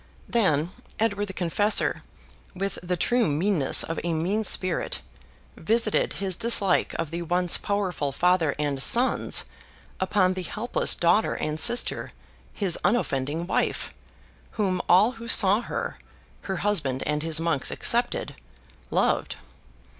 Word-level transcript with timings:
Then, 0.27 0.71
Edward 0.97 1.25
the 1.27 1.33
Confessor, 1.33 2.01
with 2.55 2.79
the 2.81 2.97
true 2.97 3.27
meanness 3.27 3.83
of 3.83 3.99
a 4.03 4.15
mean 4.15 4.43
spirit, 4.43 4.99
visited 5.55 6.13
his 6.13 6.35
dislike 6.35 6.95
of 6.97 7.11
the 7.11 7.21
once 7.21 7.59
powerful 7.59 8.11
father 8.11 8.55
and 8.57 8.81
sons 8.81 9.45
upon 9.99 10.33
the 10.33 10.41
helpless 10.41 10.95
daughter 10.95 11.35
and 11.35 11.59
sister, 11.59 12.13
his 12.51 12.79
unoffending 12.83 13.45
wife, 13.45 13.93
whom 14.57 14.81
all 14.89 15.11
who 15.11 15.27
saw 15.27 15.59
her 15.61 15.99
(her 16.49 16.57
husband 16.65 17.03
and 17.05 17.21
his 17.21 17.39
monks 17.39 17.69
excepted) 17.69 18.33
loved. 18.89 19.35